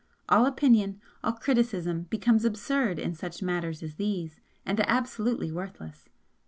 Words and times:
All 0.29 0.47
opinion, 0.47 0.99
all 1.23 1.33
criticism 1.33 2.07
becomes 2.09 2.43
absurd 2.43 2.97
in 2.97 3.13
such 3.13 3.43
matters 3.43 3.83
as 3.83 3.97
these 3.97 4.39
and 4.65 4.79
absolutely 4.89 5.51
worthless. 5.51 6.09